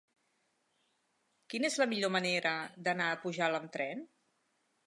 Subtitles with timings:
[1.53, 2.57] Quina és la millor manera
[2.89, 4.07] d'anar a Pujalt amb tren?